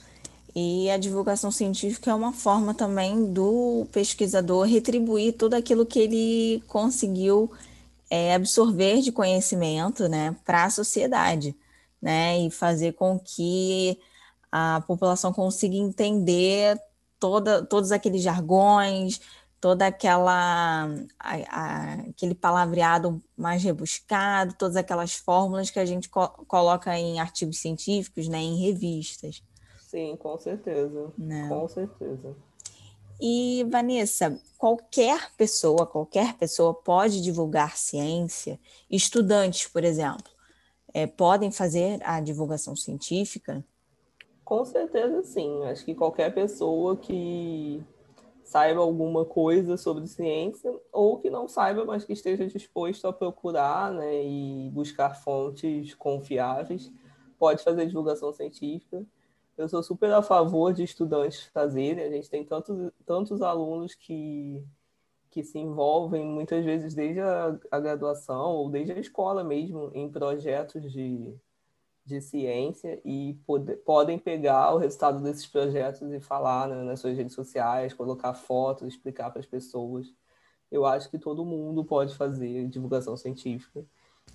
E 0.54 0.90
a 0.90 0.98
divulgação 0.98 1.52
científica 1.52 2.12
é 2.12 2.14
uma 2.14 2.32
forma 2.32 2.74
também 2.74 3.32
do 3.32 3.86
pesquisador 3.92 4.66
retribuir 4.66 5.34
tudo 5.34 5.54
aquilo 5.54 5.86
que 5.86 6.00
ele 6.00 6.64
conseguiu 6.68 7.52
é, 8.10 8.34
absorver 8.34 9.02
de 9.02 9.12
conhecimento 9.12 10.08
né, 10.08 10.36
para 10.46 10.66
a 10.66 10.70
sociedade 10.70 11.56
né, 12.06 12.38
e 12.38 12.52
fazer 12.52 12.94
com 12.94 13.18
que 13.18 14.00
a 14.52 14.84
população 14.86 15.34
consiga 15.34 15.76
entender 15.76 16.80
toda, 17.20 17.66
todos 17.66 17.92
aqueles 17.92 18.22
jargões, 18.22 19.20
toda 19.60 19.88
aquela 19.88 20.86
a, 21.20 21.36
a, 21.50 21.94
aquele 22.10 22.36
palavreado 22.36 23.20
mais 23.36 23.64
rebuscado, 23.64 24.54
todas 24.54 24.76
aquelas 24.76 25.16
fórmulas 25.16 25.72
que 25.72 25.80
a 25.80 25.86
gente 25.86 26.08
co 26.08 26.28
coloca 26.48 26.96
em 26.96 27.20
artigos 27.20 27.58
científicos, 27.58 28.28
né, 28.28 28.38
em 28.38 28.58
revistas. 28.58 29.42
Sim, 29.90 30.16
com 30.16 30.38
certeza. 30.38 31.12
Né? 31.18 31.50
Com 31.50 31.68
certeza. 31.68 32.36
E 33.20 33.66
Vanessa, 33.72 34.40
qualquer 34.60 35.32
pessoa, 35.36 35.88
qualquer 35.88 36.36
pessoa 36.36 36.72
pode 36.72 37.20
divulgar 37.24 37.76
ciência, 37.76 38.60
estudantes, 38.92 39.68
por 39.68 39.84
exemplo 39.84 40.35
é, 40.96 41.06
podem 41.06 41.52
fazer 41.52 42.00
a 42.04 42.22
divulgação 42.22 42.74
científica? 42.74 43.62
Com 44.46 44.64
certeza, 44.64 45.22
sim. 45.24 45.62
Acho 45.66 45.84
que 45.84 45.94
qualquer 45.94 46.34
pessoa 46.34 46.96
que 46.96 47.84
saiba 48.46 48.80
alguma 48.80 49.26
coisa 49.26 49.76
sobre 49.76 50.08
ciência 50.08 50.74
ou 50.94 51.20
que 51.20 51.30
não 51.30 51.50
saiba, 51.50 51.84
mas 51.84 52.06
que 52.06 52.14
esteja 52.14 52.48
disposto 52.48 53.10
a 53.10 53.12
procurar 53.12 53.92
né, 53.92 54.24
e 54.24 54.70
buscar 54.72 55.16
fontes 55.16 55.94
confiáveis, 55.96 56.90
pode 57.38 57.62
fazer 57.62 57.88
divulgação 57.88 58.32
científica. 58.32 59.06
eu 59.58 59.68
sou 59.68 59.84
super 59.84 60.14
a 60.14 60.22
favor 60.22 60.72
de 60.72 60.84
estudantes 60.84 61.42
fazerem. 61.54 62.06
A 62.06 62.10
gente 62.10 62.30
tem 62.30 62.46
tantos, 62.46 62.90
tantos 63.06 63.42
alunos 63.42 63.94
que, 63.96 64.64
que 65.36 65.44
se 65.44 65.60
envolvem, 65.60 66.26
muitas 66.26 66.64
vezes 66.64 66.96
desde 66.96 67.20
a, 67.20 67.60
a 67.70 67.78
graduação 67.78 68.52
ou 68.52 68.70
desde 68.70 68.94
a 68.94 68.98
escola 68.98 69.44
mesmo, 69.44 69.92
em 69.94 70.10
projetos 70.10 70.90
de, 70.90 71.36
de 72.06 72.22
ciência 72.22 73.02
e 73.04 73.38
pode, 73.46 73.76
podem 73.76 74.18
pegar 74.18 74.74
o 74.74 74.78
resultado 74.78 75.22
desses 75.22 75.46
projetos 75.46 76.10
e 76.10 76.22
falar 76.22 76.70
né, 76.70 76.82
nas 76.84 77.02
suas 77.02 77.18
redes 77.18 77.36
sociais, 77.36 77.94
colocar 77.94 78.34
fotos, 78.34 78.88
explicar 78.88 79.30
para 79.30 79.42
as 79.42 79.46
pessoas. 79.46 80.08
Eu 80.72 80.86
acho 80.86 81.12
que 81.12 81.20
todo 81.20 81.44
mundo 81.44 81.84
pode 81.84 82.16
fazer 82.16 82.70
divulgação 82.70 83.18
científica. 83.18 83.86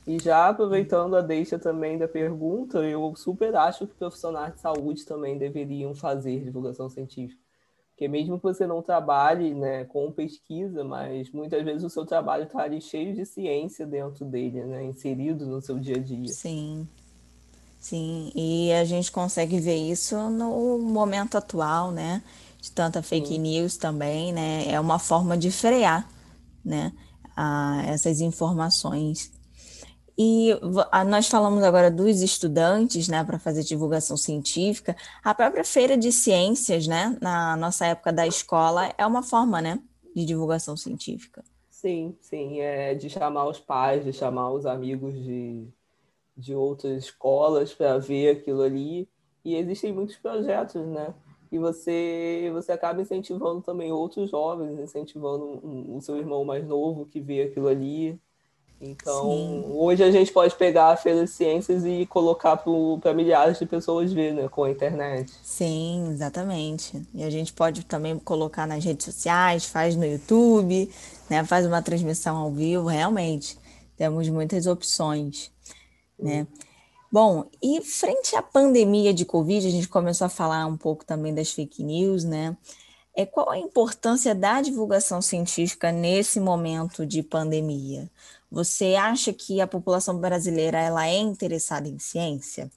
E 0.07 0.19
já 0.23 0.51
aproveitando 0.51 1.17
a 1.17 1.23
deixa 1.23 1.59
também 1.59 1.97
da 1.97 2.09
pergunta, 2.09 2.85
eu 2.85 3.17
super 3.17 3.57
acho 3.57 3.87
que 3.87 3.95
profissionais 3.95 4.53
de 4.53 4.61
saúde 4.61 5.07
também 5.07 5.39
deveriam 5.39 5.95
fazer 5.95 6.45
divulgação 6.45 6.91
científica. 6.91 7.41
Porque 8.01 8.09
mesmo 8.09 8.39
que 8.39 8.45
você 8.45 8.67
não 8.67 8.81
trabalhe 8.81 9.53
né, 9.53 9.85
com 9.85 10.11
pesquisa, 10.11 10.83
mas 10.83 11.31
muitas 11.33 11.63
vezes 11.63 11.85
o 11.85 11.91
seu 11.91 12.07
trabalho 12.07 12.45
está 12.45 12.63
ali 12.63 12.81
cheio 12.81 13.15
de 13.15 13.27
ciência 13.27 13.87
dentro 13.87 14.25
dele, 14.25 14.65
né, 14.65 14.83
inserido 14.85 15.45
no 15.45 15.61
seu 15.61 15.79
dia 15.79 15.97
a 15.97 15.99
dia. 15.99 16.33
Sim, 16.33 16.89
sim. 17.79 18.33
E 18.35 18.73
a 18.73 18.87
gente 18.87 19.13
consegue 19.13 19.61
ver 19.61 19.77
isso 19.77 20.17
no 20.31 20.79
momento 20.79 21.37
atual, 21.37 21.91
né? 21.91 22.23
De 22.59 22.73
tanta 22.73 23.03
fake 23.03 23.35
sim. 23.35 23.39
news 23.39 23.77
também, 23.77 24.33
né? 24.33 24.65
É 24.67 24.81
uma 24.81 24.99
forma 24.99 25.37
de 25.37 25.51
frear, 25.51 26.09
né? 26.65 26.95
A, 27.37 27.83
essas 27.85 28.23
informações 28.23 29.31
e 30.23 30.51
nós 31.09 31.29
falamos 31.29 31.63
agora 31.63 31.91
dos 31.91 32.21
estudantes, 32.21 33.09
né, 33.09 33.25
para 33.25 33.39
fazer 33.39 33.63
divulgação 33.63 34.19
científica. 34.19 34.95
A 35.25 35.35
própria 35.35 35.65
feira 35.65 35.97
de 35.97 36.13
ciências, 36.13 36.87
né, 36.87 37.17
na 37.23 37.57
nossa 37.57 37.87
época 37.87 38.13
da 38.13 38.27
escola, 38.27 38.93
é 38.99 39.07
uma 39.07 39.23
forma, 39.23 39.63
né, 39.63 39.81
de 40.15 40.27
divulgação 40.27 40.77
científica. 40.77 41.43
Sim, 41.71 42.15
sim, 42.21 42.61
é 42.61 42.95
de 42.95 43.09
chamar 43.09 43.49
os 43.49 43.59
pais, 43.61 44.05
de 44.05 44.13
chamar 44.13 44.53
os 44.53 44.67
amigos 44.67 45.15
de, 45.15 45.67
de 46.37 46.55
outras 46.55 47.05
escolas 47.05 47.73
para 47.73 47.97
ver 47.97 48.37
aquilo 48.37 48.61
ali. 48.61 49.09
E 49.43 49.55
existem 49.55 49.91
muitos 49.91 50.17
projetos, 50.17 50.87
né? 50.87 51.15
E 51.51 51.59
você, 51.59 52.51
você 52.53 52.73
acaba 52.73 53.01
incentivando 53.01 53.63
também 53.63 53.91
outros 53.91 54.29
jovens, 54.29 54.79
incentivando 54.79 55.61
o 55.97 55.99
seu 56.03 56.19
irmão 56.19 56.45
mais 56.45 56.67
novo 56.67 57.07
que 57.07 57.23
vê 57.23 57.45
aquilo 57.45 57.69
ali. 57.69 58.21
Então, 58.81 59.31
Sim. 59.31 59.65
hoje 59.75 60.03
a 60.03 60.11
gente 60.11 60.33
pode 60.33 60.55
pegar 60.55 60.89
a 60.89 60.97
Feira 60.97 61.25
de 61.25 61.31
Ciências 61.31 61.85
e 61.85 62.07
colocar 62.07 62.57
para 62.57 63.13
milhares 63.13 63.59
de 63.59 63.67
pessoas 63.67 64.11
ver, 64.11 64.33
né, 64.33 64.49
com 64.49 64.65
a 64.65 64.71
internet. 64.71 65.31
Sim, 65.43 66.09
exatamente. 66.11 67.03
E 67.15 67.23
a 67.23 67.29
gente 67.29 67.53
pode 67.53 67.85
também 67.85 68.19
colocar 68.19 68.67
nas 68.67 68.83
redes 68.83 69.05
sociais, 69.05 69.67
faz 69.67 69.95
no 69.97 70.07
YouTube, 70.07 70.91
né, 71.29 71.45
faz 71.45 71.67
uma 71.67 71.83
transmissão 71.83 72.39
ao 72.39 72.51
vivo, 72.51 72.87
realmente. 72.87 73.59
Temos 73.99 74.27
muitas 74.31 74.67
opções, 74.67 75.53
né? 76.19 76.47
Bom, 77.13 77.45
e 77.63 77.83
frente 77.83 78.35
à 78.35 78.41
pandemia 78.41 79.13
de 79.13 79.27
Covid, 79.27 79.67
a 79.67 79.71
gente 79.71 79.89
começou 79.89 80.27
a 80.27 80.31
falar 80.31 80.65
um 80.65 80.77
pouco 80.77 81.05
também 81.05 81.35
das 81.35 81.51
fake 81.51 81.83
news, 81.83 82.25
né? 82.25 82.57
É, 83.15 83.27
qual 83.27 83.51
a 83.51 83.59
importância 83.59 84.35
da 84.35 84.63
divulgação 84.63 85.21
científica 85.21 85.93
nesse 85.93 86.41
momento 86.41 87.05
de 87.05 87.23
pandemia? 87.23 88.09
Você 88.51 88.95
acha 88.97 89.33
que 89.33 89.61
a 89.61 89.67
população 89.67 90.19
brasileira 90.19 90.79
ela 90.79 91.07
é 91.07 91.19
interessada 91.19 91.89
em 91.89 91.99
ciência? 91.99 92.71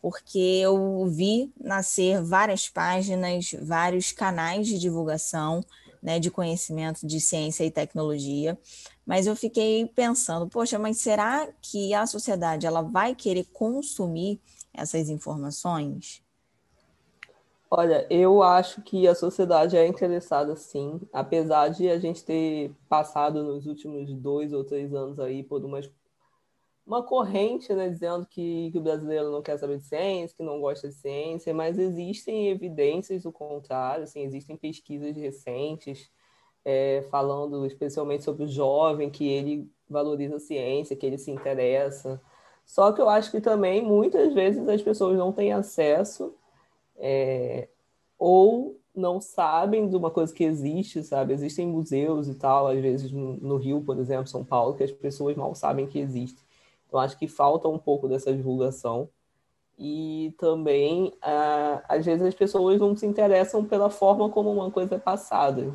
Porque 0.00 0.38
eu 0.38 1.06
vi 1.06 1.52
nascer 1.60 2.22
várias 2.22 2.68
páginas, 2.68 3.50
vários 3.60 4.12
canais 4.12 4.68
de 4.68 4.78
divulgação 4.78 5.64
né, 6.02 6.18
de 6.18 6.30
conhecimento 6.30 7.06
de 7.06 7.20
ciência 7.20 7.64
e 7.64 7.70
tecnologia, 7.70 8.58
mas 9.04 9.26
eu 9.26 9.34
fiquei 9.34 9.86
pensando, 9.86 10.48
poxa, 10.48 10.78
mas 10.78 10.98
será 10.98 11.48
que 11.60 11.92
a 11.94 12.06
sociedade 12.06 12.66
ela 12.66 12.82
vai 12.82 13.14
querer 13.14 13.44
consumir 13.52 14.40
essas 14.72 15.08
informações? 15.08 16.22
Olha, 17.70 18.06
eu 18.10 18.42
acho 18.42 18.80
que 18.82 19.06
a 19.06 19.14
sociedade 19.14 19.76
é 19.76 19.86
interessada 19.86 20.56
sim, 20.56 21.00
apesar 21.12 21.68
de 21.68 21.88
a 21.90 21.98
gente 21.98 22.24
ter 22.24 22.72
passado 22.88 23.42
nos 23.42 23.66
últimos 23.66 24.12
dois 24.14 24.54
ou 24.54 24.64
três 24.64 24.94
anos 24.94 25.20
aí 25.20 25.42
por 25.42 25.62
uma, 25.62 25.80
uma 26.86 27.02
corrente, 27.02 27.72
né, 27.74 27.90
dizendo 27.90 28.26
que, 28.26 28.70
que 28.72 28.78
o 28.78 28.80
brasileiro 28.80 29.30
não 29.30 29.42
quer 29.42 29.58
saber 29.58 29.78
de 29.78 29.84
ciência, 29.84 30.34
que 30.34 30.42
não 30.42 30.60
gosta 30.60 30.88
de 30.88 30.94
ciência, 30.94 31.52
mas 31.52 31.78
existem 31.78 32.48
evidências 32.48 33.24
do 33.24 33.32
contrário, 33.32 34.04
assim, 34.04 34.22
existem 34.22 34.56
pesquisas 34.56 35.14
recentes 35.14 36.10
é, 36.64 37.02
falando 37.10 37.66
especialmente 37.66 38.24
sobre 38.24 38.44
o 38.44 38.48
jovem, 38.48 39.10
que 39.10 39.28
ele 39.28 39.70
valoriza 39.88 40.36
a 40.36 40.40
ciência, 40.40 40.96
que 40.96 41.04
ele 41.04 41.18
se 41.18 41.30
interessa. 41.30 42.20
Só 42.64 42.92
que 42.92 43.00
eu 43.00 43.08
acho 43.10 43.30
que 43.30 43.40
também 43.40 43.82
muitas 43.82 44.32
vezes 44.34 44.66
as 44.68 44.82
pessoas 44.82 45.18
não 45.18 45.32
têm 45.32 45.52
acesso 45.52 46.34
é, 46.98 47.68
ou 48.18 48.78
não 48.94 49.20
sabem 49.20 49.88
de 49.88 49.96
uma 49.96 50.10
coisa 50.10 50.34
que 50.34 50.44
existe, 50.44 51.02
sabe? 51.02 51.32
Existem 51.32 51.66
museus 51.66 52.28
e 52.28 52.34
tal, 52.34 52.66
às 52.66 52.80
vezes 52.80 53.12
no, 53.12 53.56
Rio, 53.56 53.80
por 53.82 53.98
exemplo, 53.98 54.26
São 54.26 54.44
Paulo, 54.44 54.74
que 54.74 54.82
as 54.82 54.90
pessoas 54.92 55.36
mal 55.36 55.54
sabem 55.54 55.86
que 55.86 55.98
existe. 55.98 56.42
Então, 56.86 56.98
acho 57.00 57.18
que 57.18 57.28
falta 57.28 57.68
um 57.68 57.78
pouco 57.78 58.08
dessa 58.08 58.34
divulgação. 58.34 59.08
E 59.78 60.34
também, 60.38 61.12
ah, 61.22 61.84
às 61.88 62.04
vezes, 62.04 62.26
as 62.26 62.34
pessoas 62.34 62.80
não 62.80 62.96
se 62.96 63.06
interessam 63.06 63.64
pela 63.64 63.90
forma 63.90 64.28
como 64.28 64.52
uma 64.52 64.70
coisa 64.70 64.96
é 64.96 64.98
passada. 64.98 65.72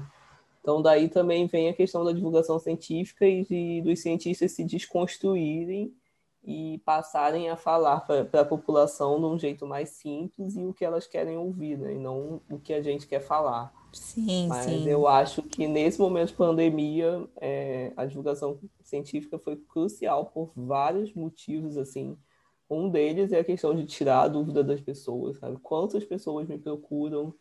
Então, 0.62 0.82
daí 0.82 1.08
também 1.10 1.48
vem 1.48 1.70
a 1.70 1.74
questão 1.74 2.04
da 2.04 2.12
divulgação 2.12 2.60
científica 2.60 3.26
e 3.26 3.46
de, 3.46 3.82
dos 3.82 4.02
cientistas 4.02 4.52
se 4.52 4.66
desconstruírem 4.66 5.94
e 6.44 6.80
passarem 6.80 7.50
a 7.50 7.56
falar 7.56 8.02
para 8.02 8.42
a 8.42 8.46
população 8.46 9.20
de 9.20 9.26
um 9.26 9.40
jeito 9.40 9.66
mais 9.66 9.90
simples 9.90 10.58
e 10.58 10.66
o 10.66 10.74
que 10.74 10.84
elas 10.84 11.08
querem 11.08 11.38
ouvir, 11.38 11.78
né? 11.78 11.94
e 11.94 11.98
não 11.98 12.42
o 12.50 12.60
que 12.60 12.74
a 12.74 12.82
gente 12.82 13.08
quer 13.08 13.22
falar. 13.22 13.74
Sim, 13.94 14.48
Mas 14.48 14.66
sim. 14.66 14.90
eu 14.90 15.08
acho 15.08 15.44
que 15.44 15.68
nesse 15.68 16.02
momento 16.02 16.30
de 16.30 16.34
pandemia, 16.34 17.28
é, 17.40 17.94
a 17.96 18.06
divulgação 18.06 18.60
científica 18.82 19.38
foi 19.38 19.56
crucial 19.56 20.26
por 20.26 20.52
vários 20.56 21.14
motivos, 21.14 21.78
assim. 21.78 22.18
Um 22.70 22.90
deles 22.90 23.32
é 23.32 23.40
a 23.40 23.44
questão 23.44 23.76
de 23.76 23.86
tirar 23.86 24.24
a 24.24 24.28
dúvida 24.28 24.64
das 24.64 24.82
pessoas, 24.82 25.38
sabe? 25.38 25.58
Quantas 25.62 26.04
pessoas 26.04 26.48
me 26.48 26.58
procuram, 26.58 27.34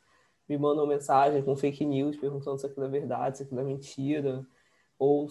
me 0.47 0.59
mandam 0.59 0.87
mensagem 0.87 1.43
com 1.43 1.57
fake 1.57 1.85
news, 1.87 2.17
perguntando 2.17 2.59
se 2.59 2.67
aquilo 2.67 2.85
é 2.85 2.89
verdade, 2.89 3.39
se 3.39 3.43
aquilo 3.45 3.61
é 3.61 3.65
mentira, 3.65 4.47
ou 4.99 5.27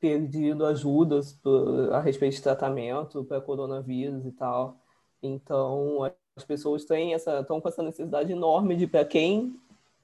pedindo 0.00 0.64
ajudas 0.66 1.38
a 1.92 2.00
respeito 2.00 2.36
de 2.36 2.42
tratamento 2.42 3.24
para 3.24 3.40
coronavírus 3.40 4.24
e 4.26 4.32
tal. 4.32 4.76
Então, 5.22 6.10
as 6.36 6.44
pessoas 6.44 6.84
têm 6.84 7.14
essa, 7.14 7.40
estão 7.40 7.60
com 7.60 7.68
essa 7.68 7.82
necessidade 7.82 8.32
enorme 8.32 8.76
de 8.76 8.86
para 8.86 9.04
quem 9.04 9.58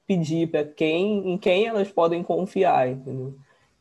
pedir, 0.07 0.49
para 0.49 0.65
quem, 0.65 1.31
em 1.31 1.37
quem 1.37 1.67
elas 1.67 1.91
podem 1.91 2.23
confiar, 2.23 2.89
entendeu? 2.89 3.35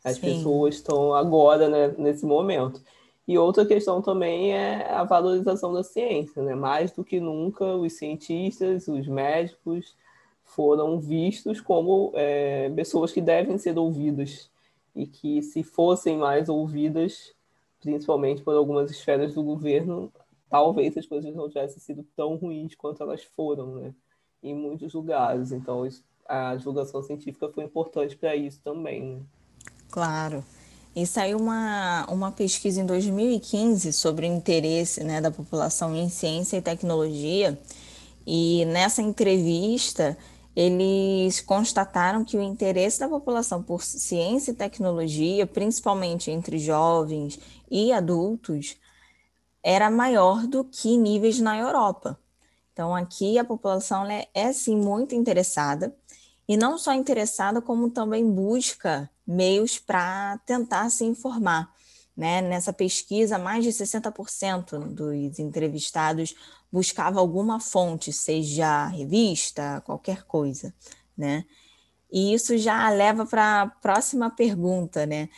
As 0.04 0.16
Sim. 0.16 0.22
pessoas 0.22 0.76
estão 0.76 1.14
agora 1.14 1.68
né, 1.68 1.94
nesse 1.96 2.26
momento. 2.26 2.82
E 3.26 3.38
outra 3.38 3.64
questão 3.64 4.02
também 4.02 4.52
é 4.52 4.90
a 4.90 5.04
valorização 5.04 5.72
da 5.72 5.82
ciência, 5.82 6.42
né? 6.42 6.54
Mais 6.54 6.90
do 6.90 7.04
que 7.04 7.20
nunca, 7.20 7.64
os 7.64 7.94
cientistas, 7.94 8.88
os 8.88 9.06
médicos 9.06 9.96
foram 10.44 11.00
vistos 11.00 11.60
como 11.60 12.12
é, 12.14 12.68
pessoas 12.70 13.12
que 13.12 13.20
devem 13.20 13.56
ser 13.58 13.78
ouvidas 13.78 14.50
e 14.94 15.06
que 15.06 15.42
se 15.42 15.62
fossem 15.62 16.18
mais 16.18 16.48
ouvidas, 16.48 17.34
principalmente 17.80 18.42
por 18.42 18.54
algumas 18.54 18.90
esferas 18.90 19.34
do 19.34 19.42
governo, 19.42 20.12
talvez 20.48 20.96
as 20.96 21.06
coisas 21.06 21.34
não 21.34 21.48
tivessem 21.48 21.78
sido 21.78 22.06
tão 22.14 22.36
ruins 22.36 22.74
quanto 22.74 23.02
elas 23.02 23.24
foram, 23.24 23.74
né? 23.76 23.94
Em 24.42 24.54
muitos 24.54 24.92
lugares. 24.92 25.50
Então, 25.52 25.88
a 26.26 26.54
divulgação 26.56 27.02
científica 27.02 27.48
foi 27.48 27.64
importante 27.64 28.16
para 28.16 28.36
isso 28.36 28.60
também, 28.62 29.02
né? 29.02 29.20
Claro. 29.90 30.44
E 30.94 31.06
saiu 31.06 31.38
uma, 31.38 32.06
uma 32.10 32.30
pesquisa 32.30 32.80
em 32.80 32.86
2015 32.86 33.92
sobre 33.94 34.26
o 34.26 34.28
interesse 34.32 35.02
né, 35.02 35.22
da 35.22 35.30
população 35.30 35.96
em 35.96 36.08
ciência 36.10 36.58
e 36.58 36.62
tecnologia. 36.62 37.58
E 38.26 38.64
nessa 38.66 39.00
entrevista, 39.00 40.16
eles 40.54 41.40
constataram 41.40 42.24
que 42.24 42.36
o 42.36 42.42
interesse 42.42 43.00
da 43.00 43.08
população 43.08 43.62
por 43.62 43.82
ciência 43.82 44.50
e 44.50 44.54
tecnologia, 44.54 45.46
principalmente 45.46 46.30
entre 46.30 46.58
jovens 46.58 47.38
e 47.70 47.92
adultos, 47.92 48.76
era 49.62 49.90
maior 49.90 50.46
do 50.46 50.64
que 50.64 50.96
níveis 50.96 51.38
na 51.38 51.56
Europa. 51.56 52.18
Então, 52.72 52.94
aqui 52.94 53.38
a 53.38 53.44
população 53.44 54.04
é, 54.06 54.26
é 54.34 54.52
sim 54.52 54.76
muito 54.76 55.14
interessada, 55.14 55.94
e 56.48 56.56
não 56.56 56.76
só 56.76 56.92
interessada, 56.92 57.62
como 57.62 57.90
também 57.90 58.28
busca 58.28 59.08
meios 59.26 59.78
para 59.78 60.38
tentar 60.44 60.90
se 60.90 61.04
informar. 61.04 61.72
Né? 62.16 62.42
Nessa 62.42 62.72
pesquisa, 62.72 63.38
mais 63.38 63.64
de 63.64 63.70
60% 63.70 64.78
dos 64.92 65.38
entrevistados 65.38 66.34
buscava 66.70 67.20
alguma 67.20 67.60
fonte, 67.60 68.12
seja 68.12 68.86
revista, 68.86 69.82
qualquer 69.84 70.24
coisa, 70.24 70.74
né? 71.16 71.44
E 72.10 72.34
isso 72.34 72.58
já 72.58 72.90
leva 72.90 73.24
para 73.24 73.62
a 73.62 73.66
próxima 73.66 74.30
pergunta, 74.30 75.06
né? 75.06 75.28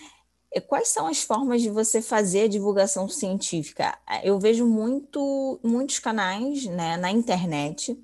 Quais 0.68 0.88
são 0.88 1.06
as 1.06 1.22
formas 1.22 1.62
de 1.62 1.70
você 1.70 2.00
fazer 2.00 2.42
a 2.42 2.48
divulgação 2.48 3.08
científica? 3.08 3.96
Eu 4.22 4.38
vejo 4.38 4.66
muito, 4.66 5.58
muitos 5.62 5.98
canais 5.98 6.64
né, 6.66 6.96
na 6.96 7.10
internet 7.10 8.00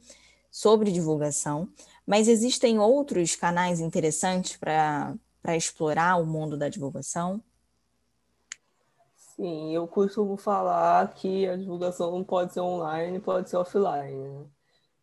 sobre 0.51 0.91
divulgação, 0.91 1.69
mas 2.05 2.27
existem 2.27 2.79
outros 2.79 3.37
canais 3.37 3.79
interessantes 3.79 4.57
para 4.57 5.17
explorar 5.57 6.17
o 6.17 6.27
mundo 6.27 6.57
da 6.57 6.69
divulgação? 6.69 7.41
Sim, 9.41 9.75
eu 9.75 9.89
costumo 9.89 10.37
falar 10.37 11.15
que 11.15 11.49
a 11.49 11.57
divulgação 11.57 12.23
pode 12.23 12.53
ser 12.53 12.61
online, 12.61 13.19
pode 13.21 13.49
ser 13.49 13.57
offline. 13.57 14.15
Né? 14.15 14.45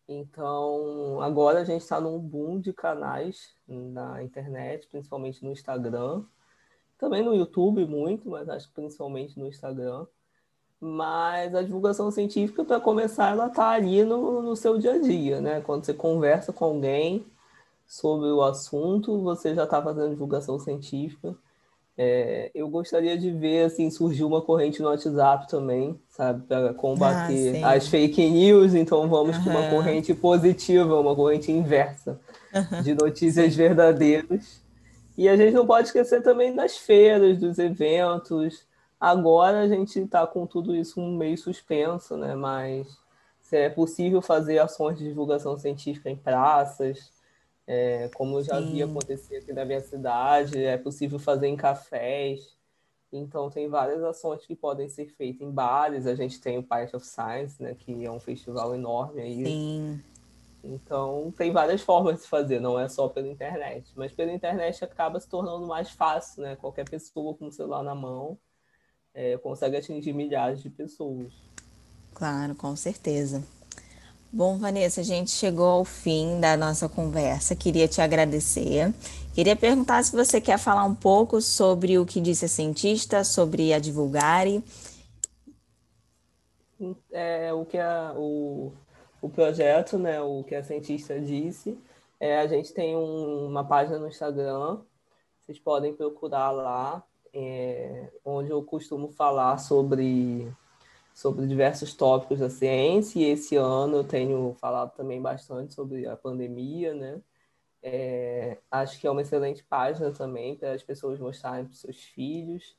Então, 0.06 1.20
agora 1.20 1.60
a 1.60 1.64
gente 1.64 1.82
está 1.82 2.00
num 2.00 2.20
boom 2.20 2.60
de 2.60 2.72
canais 2.72 3.52
na 3.66 4.22
internet, 4.22 4.86
principalmente 4.86 5.44
no 5.44 5.50
Instagram, 5.50 6.22
também 6.96 7.20
no 7.24 7.34
YouTube 7.34 7.84
muito, 7.84 8.30
mas 8.30 8.48
acho 8.48 8.68
que 8.68 8.74
principalmente 8.74 9.36
no 9.40 9.48
Instagram. 9.48 10.06
Mas 10.80 11.52
a 11.52 11.62
divulgação 11.62 12.08
científica, 12.12 12.64
para 12.64 12.78
começar, 12.78 13.32
ela 13.32 13.48
está 13.48 13.70
ali 13.70 14.04
no, 14.04 14.40
no 14.40 14.54
seu 14.54 14.78
dia 14.78 14.92
a 14.92 14.98
dia, 15.00 15.40
né? 15.40 15.60
Quando 15.62 15.84
você 15.84 15.92
conversa 15.92 16.52
com 16.52 16.64
alguém 16.64 17.26
sobre 17.88 18.28
o 18.28 18.40
assunto, 18.40 19.20
você 19.20 19.52
já 19.52 19.64
está 19.64 19.82
fazendo 19.82 20.10
divulgação 20.10 20.60
científica. 20.60 21.36
É, 22.00 22.52
eu 22.54 22.68
gostaria 22.68 23.18
de 23.18 23.28
ver 23.32 23.64
assim 23.64 23.90
surgir 23.90 24.22
uma 24.22 24.40
corrente 24.40 24.80
no 24.80 24.88
WhatsApp 24.88 25.48
também, 25.48 26.00
sabe, 26.08 26.46
para 26.46 26.72
combater 26.72 27.60
ah, 27.64 27.72
as 27.72 27.88
fake 27.88 28.24
news. 28.30 28.72
Então 28.72 29.08
vamos 29.08 29.36
uhum. 29.38 29.44
com 29.44 29.50
uma 29.50 29.68
corrente 29.68 30.14
positiva, 30.14 31.00
uma 31.00 31.16
corrente 31.16 31.50
inversa 31.50 32.20
uhum. 32.54 32.82
de 32.82 32.94
notícias 32.94 33.52
sim. 33.52 33.58
verdadeiras. 33.58 34.62
E 35.16 35.28
a 35.28 35.36
gente 35.36 35.52
não 35.54 35.66
pode 35.66 35.88
esquecer 35.88 36.22
também 36.22 36.54
das 36.54 36.76
feiras, 36.76 37.38
dos 37.38 37.58
eventos. 37.58 38.64
Agora 39.00 39.62
a 39.62 39.68
gente 39.68 39.98
está 39.98 40.24
com 40.24 40.46
tudo 40.46 40.76
isso 40.76 41.00
meio 41.00 41.36
suspenso, 41.36 42.16
né? 42.16 42.36
Mas 42.36 42.86
se 43.40 43.56
é 43.56 43.68
possível 43.68 44.22
fazer 44.22 44.60
ações 44.60 44.98
de 44.98 45.08
divulgação 45.08 45.58
científica 45.58 46.08
em 46.08 46.14
praças, 46.16 47.10
é, 47.70 48.08
como 48.14 48.38
eu 48.38 48.42
já 48.42 48.58
Sim. 48.62 48.72
vi 48.72 48.82
acontecer 48.82 49.36
aqui 49.36 49.52
na 49.52 49.62
minha 49.62 49.80
cidade, 49.82 50.64
é 50.64 50.78
possível 50.78 51.18
fazer 51.18 51.48
em 51.48 51.56
cafés. 51.56 52.56
Então, 53.12 53.50
tem 53.50 53.68
várias 53.68 54.02
ações 54.02 54.46
que 54.46 54.56
podem 54.56 54.88
ser 54.88 55.06
feitas 55.10 55.46
em 55.46 55.50
bares. 55.50 56.06
A 56.06 56.14
gente 56.14 56.40
tem 56.40 56.56
o 56.56 56.62
Party 56.62 56.96
of 56.96 57.06
Science, 57.06 57.62
né, 57.62 57.74
que 57.78 58.06
é 58.06 58.10
um 58.10 58.18
festival 58.18 58.74
enorme 58.74 59.20
aí. 59.20 59.44
Sim. 59.44 60.02
Então, 60.64 61.30
tem 61.36 61.52
várias 61.52 61.82
formas 61.82 62.22
de 62.22 62.26
fazer, 62.26 62.58
não 62.58 62.80
é 62.80 62.88
só 62.88 63.06
pela 63.06 63.28
internet. 63.28 63.92
Mas 63.94 64.12
pela 64.12 64.32
internet 64.32 64.82
acaba 64.82 65.20
se 65.20 65.28
tornando 65.28 65.66
mais 65.66 65.90
fácil, 65.90 66.42
né? 66.42 66.56
Qualquer 66.56 66.88
pessoa 66.88 67.34
com 67.34 67.48
o 67.48 67.52
celular 67.52 67.82
na 67.82 67.94
mão 67.94 68.38
é, 69.12 69.36
consegue 69.36 69.76
atingir 69.76 70.14
milhares 70.14 70.62
de 70.62 70.70
pessoas. 70.70 71.34
Claro, 72.14 72.54
com 72.54 72.74
certeza. 72.74 73.44
Bom, 74.30 74.58
Vanessa, 74.58 75.00
a 75.00 75.04
gente 75.04 75.30
chegou 75.30 75.66
ao 75.66 75.84
fim 75.86 76.38
da 76.38 76.54
nossa 76.54 76.86
conversa. 76.86 77.56
Queria 77.56 77.88
te 77.88 78.02
agradecer. 78.02 78.92
Queria 79.34 79.56
perguntar 79.56 80.04
se 80.04 80.14
você 80.14 80.38
quer 80.38 80.58
falar 80.58 80.84
um 80.84 80.94
pouco 80.94 81.40
sobre 81.40 81.98
o 81.98 82.04
que 82.04 82.20
disse 82.20 82.44
a 82.44 82.48
cientista, 82.48 83.24
sobre 83.24 83.72
a 83.72 83.78
Divulgare. 83.78 84.62
É, 87.10 87.54
o 87.54 87.64
que 87.64 87.78
a, 87.78 88.12
o, 88.18 88.70
o 89.22 89.30
projeto, 89.30 89.98
né, 89.98 90.20
o 90.20 90.44
que 90.44 90.54
a 90.54 90.62
cientista 90.62 91.18
disse, 91.18 91.78
é, 92.20 92.38
a 92.38 92.46
gente 92.46 92.74
tem 92.74 92.94
um, 92.94 93.46
uma 93.46 93.64
página 93.64 93.98
no 93.98 94.08
Instagram, 94.08 94.78
vocês 95.46 95.58
podem 95.58 95.94
procurar 95.94 96.50
lá, 96.50 97.02
é, 97.32 98.10
onde 98.22 98.50
eu 98.50 98.62
costumo 98.62 99.08
falar 99.08 99.56
sobre 99.56 100.52
sobre 101.18 101.48
diversos 101.48 101.94
tópicos 101.94 102.38
da 102.38 102.48
ciência, 102.48 103.18
e 103.18 103.24
esse 103.24 103.56
ano 103.56 103.96
eu 103.96 104.04
tenho 104.04 104.54
falado 104.60 104.94
também 104.94 105.20
bastante 105.20 105.74
sobre 105.74 106.06
a 106.06 106.16
pandemia, 106.16 106.94
né? 106.94 107.20
É, 107.82 108.58
acho 108.70 109.00
que 109.00 109.04
é 109.04 109.10
uma 109.10 109.22
excelente 109.22 109.64
página 109.64 110.12
também 110.12 110.54
para 110.54 110.70
as 110.70 110.82
pessoas 110.84 111.18
mostrarem 111.18 111.64
para 111.64 111.72
os 111.72 111.80
seus 111.80 111.96
filhos, 111.96 112.76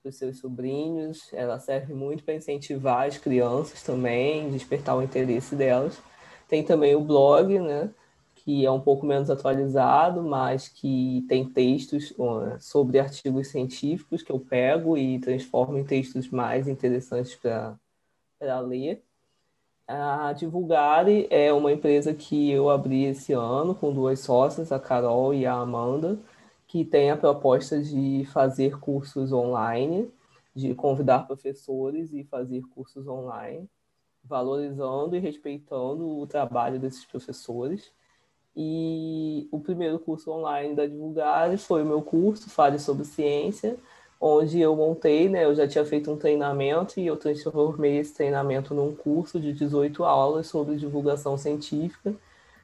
para 0.00 0.08
os 0.08 0.16
seus 0.16 0.38
sobrinhos. 0.38 1.30
Ela 1.34 1.60
serve 1.60 1.92
muito 1.92 2.24
para 2.24 2.32
incentivar 2.32 3.08
as 3.08 3.18
crianças 3.18 3.82
também, 3.82 4.50
despertar 4.50 4.96
o 4.96 5.02
interesse 5.02 5.54
delas. 5.54 6.00
Tem 6.48 6.64
também 6.64 6.94
o 6.94 7.00
blog, 7.04 7.58
né? 7.58 7.90
Que 8.44 8.66
é 8.66 8.70
um 8.70 8.80
pouco 8.80 9.06
menos 9.06 9.30
atualizado, 9.30 10.22
mas 10.22 10.68
que 10.68 11.24
tem 11.28 11.48
textos 11.48 12.12
sobre 12.60 12.98
artigos 12.98 13.48
científicos 13.48 14.22
que 14.22 14.32
eu 14.32 14.40
pego 14.40 14.96
e 14.98 15.20
transformo 15.20 15.78
em 15.78 15.84
textos 15.84 16.28
mais 16.28 16.66
interessantes 16.66 17.36
para 17.36 18.60
ler. 18.60 19.02
A 19.86 20.32
Divulgare 20.32 21.28
é 21.30 21.52
uma 21.52 21.70
empresa 21.70 22.14
que 22.14 22.50
eu 22.50 22.68
abri 22.68 23.04
esse 23.04 23.32
ano 23.32 23.74
com 23.74 23.92
duas 23.92 24.20
sócias, 24.20 24.72
a 24.72 24.80
Carol 24.80 25.32
e 25.34 25.46
a 25.46 25.54
Amanda, 25.54 26.18
que 26.66 26.84
tem 26.84 27.10
a 27.10 27.16
proposta 27.16 27.80
de 27.80 28.24
fazer 28.32 28.80
cursos 28.80 29.32
online, 29.32 30.10
de 30.54 30.74
convidar 30.74 31.26
professores 31.26 32.12
e 32.12 32.24
fazer 32.24 32.62
cursos 32.74 33.06
online, 33.06 33.68
valorizando 34.24 35.14
e 35.14 35.18
respeitando 35.20 36.18
o 36.18 36.26
trabalho 36.26 36.80
desses 36.80 37.04
professores. 37.04 37.92
E 38.56 39.48
o 39.50 39.58
primeiro 39.58 39.98
curso 39.98 40.30
online 40.30 40.74
da 40.74 40.86
Divulgare 40.86 41.56
foi 41.56 41.82
o 41.82 41.86
meu 41.86 42.02
curso, 42.02 42.50
Fale 42.50 42.78
sobre 42.78 43.04
Ciência, 43.04 43.76
onde 44.20 44.60
eu 44.60 44.76
montei, 44.76 45.28
né, 45.28 45.44
eu 45.44 45.54
já 45.54 45.66
tinha 45.66 45.84
feito 45.84 46.10
um 46.12 46.16
treinamento 46.16 47.00
e 47.00 47.06
eu 47.06 47.16
transformei 47.16 47.96
esse 47.98 48.14
treinamento 48.14 48.72
num 48.72 48.94
curso 48.94 49.40
de 49.40 49.52
18 49.52 50.04
aulas 50.04 50.46
sobre 50.46 50.76
divulgação 50.76 51.36
científica, 51.36 52.14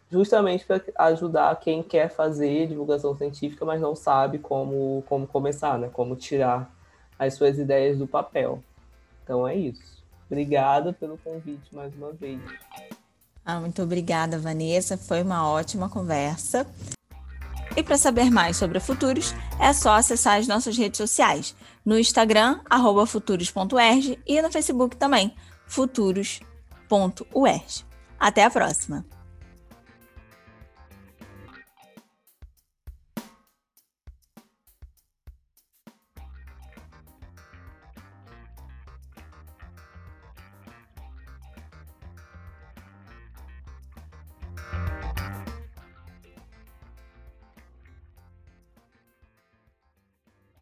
justamente 0.08 0.64
para 0.64 0.80
ajudar 0.98 1.58
quem 1.58 1.82
quer 1.82 2.10
fazer 2.10 2.68
divulgação 2.68 3.16
científica, 3.16 3.64
mas 3.64 3.80
não 3.80 3.96
sabe 3.96 4.38
como, 4.38 5.02
como 5.08 5.26
começar, 5.26 5.78
né, 5.78 5.90
como 5.92 6.14
tirar 6.14 6.70
as 7.18 7.34
suas 7.34 7.58
ideias 7.58 7.98
do 7.98 8.06
papel. 8.06 8.62
Então 9.24 9.46
é 9.46 9.56
isso. 9.56 9.98
Obrigada 10.30 10.92
pelo 10.92 11.18
convite 11.18 11.74
mais 11.74 11.92
uma 11.94 12.12
vez. 12.12 12.40
Ah, 13.50 13.60
muito 13.60 13.82
obrigada, 13.82 14.38
Vanessa. 14.38 14.98
Foi 14.98 15.22
uma 15.22 15.48
ótima 15.48 15.88
conversa. 15.88 16.66
E 17.74 17.82
para 17.82 17.96
saber 17.96 18.30
mais 18.30 18.58
sobre 18.58 18.78
Futuros, 18.78 19.34
é 19.58 19.72
só 19.72 19.92
acessar 19.94 20.38
as 20.38 20.46
nossas 20.46 20.76
redes 20.76 20.98
sociais. 20.98 21.56
No 21.82 21.98
Instagram, 21.98 22.60
futuros.erg 23.06 24.18
e 24.26 24.42
no 24.42 24.52
Facebook 24.52 24.96
também, 24.96 25.34
futuros.uerg. 25.66 26.44
Até 28.20 28.44
a 28.44 28.50
próxima! 28.50 29.17